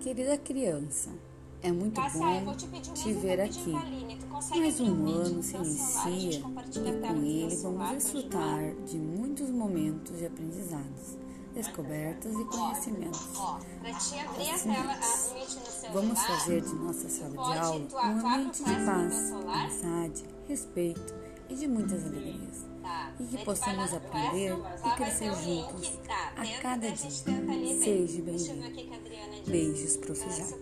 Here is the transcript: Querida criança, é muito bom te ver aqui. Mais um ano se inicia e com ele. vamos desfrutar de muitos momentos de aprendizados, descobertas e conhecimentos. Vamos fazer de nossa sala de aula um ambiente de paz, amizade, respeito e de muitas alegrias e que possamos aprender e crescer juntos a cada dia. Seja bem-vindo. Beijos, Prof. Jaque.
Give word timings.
Querida 0.00 0.36
criança, 0.38 1.10
é 1.62 1.70
muito 1.70 2.00
bom 2.00 2.56
te 2.94 3.12
ver 3.12 3.40
aqui. 3.40 3.70
Mais 3.70 4.80
um 4.80 5.06
ano 5.06 5.42
se 5.42 5.56
inicia 5.56 6.38
e 6.38 6.40
com 6.40 7.22
ele. 7.22 7.56
vamos 7.56 7.90
desfrutar 7.90 8.74
de 8.86 8.98
muitos 8.98 9.48
momentos 9.50 10.18
de 10.18 10.26
aprendizados, 10.26 11.16
descobertas 11.54 12.34
e 12.34 12.44
conhecimentos. 12.44 13.38
Vamos 15.92 16.20
fazer 16.20 16.62
de 16.62 16.74
nossa 16.74 17.08
sala 17.08 17.30
de 17.30 17.58
aula 17.58 17.86
um 17.94 18.28
ambiente 18.28 18.64
de 18.64 18.74
paz, 18.84 19.32
amizade, 19.32 20.24
respeito 20.48 21.14
e 21.48 21.54
de 21.54 21.68
muitas 21.68 22.04
alegrias 22.04 22.71
e 23.18 23.26
que 23.26 23.44
possamos 23.44 23.92
aprender 23.94 24.54
e 24.84 24.90
crescer 24.96 25.34
juntos 25.34 25.98
a 26.36 26.62
cada 26.62 26.90
dia. 26.90 27.10
Seja 27.10 28.22
bem-vindo. 28.22 29.50
Beijos, 29.50 29.96
Prof. 29.96 30.20
Jaque. 30.30 30.54